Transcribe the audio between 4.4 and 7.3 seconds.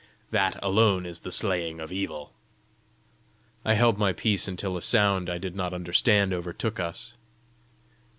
until a sound I did not understand overtook us.